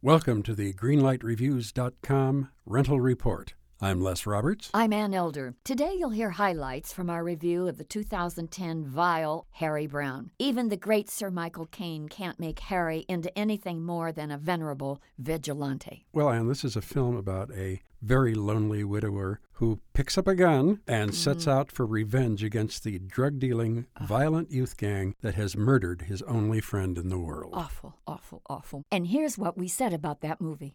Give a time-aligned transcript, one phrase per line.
[0.00, 3.54] Welcome to the GreenlightReviews.com rental report.
[3.80, 4.70] I'm Les Roberts.
[4.74, 5.54] I'm Ann Elder.
[5.62, 10.32] Today you'll hear highlights from our review of the 2010 Vile Harry Brown.
[10.36, 15.00] Even the great Sir Michael Caine can't make Harry into anything more than a venerable
[15.16, 16.06] vigilante.
[16.12, 20.34] Well, Ann, this is a film about a very lonely widower who picks up a
[20.34, 21.52] gun and sets mm.
[21.52, 26.60] out for revenge against the drug dealing, violent youth gang that has murdered his only
[26.60, 27.52] friend in the world.
[27.54, 28.82] Awful, awful, awful.
[28.90, 30.74] And here's what we said about that movie.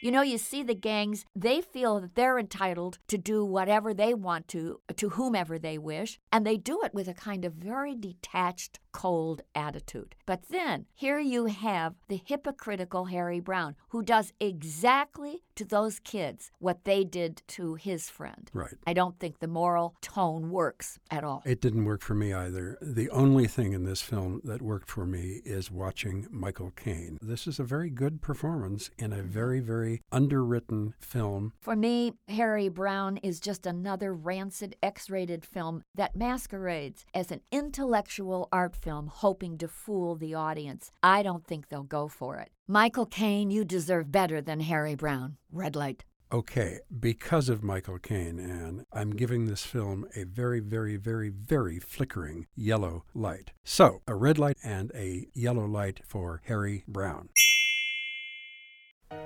[0.00, 4.12] You know, you see the gangs, they feel that they're entitled to do whatever they
[4.14, 7.94] want to, to whomever they wish, and they do it with a kind of very
[7.94, 10.14] detached, cold attitude.
[10.26, 16.50] But then, here you have the hypocritical Harry Brown, who does exactly to those kids
[16.58, 18.50] what they did to his friend.
[18.52, 18.74] Right.
[18.86, 21.42] I don't think the moral tone works at all.
[21.46, 22.78] It didn't work for me either.
[22.80, 27.18] The only thing in this film that worked for me is watching Michael Caine.
[27.22, 29.28] This is a very good performance in a mm-hmm.
[29.28, 31.52] very, very underwritten film.
[31.60, 37.40] For me, Harry Brown is just another rancid X rated film that masquerades as an
[37.50, 40.90] intellectual art film hoping to fool the audience.
[41.02, 42.50] I don't think they'll go for it.
[42.68, 45.36] Michael Caine, you deserve better than Harry Brown.
[45.52, 46.04] Red light.
[46.32, 51.78] Okay, because of Michael Caine, Ann, I'm giving this film a very, very, very, very
[51.78, 53.52] flickering yellow light.
[53.62, 57.28] So, a red light and a yellow light for Harry Brown.